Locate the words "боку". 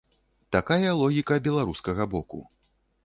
2.15-2.43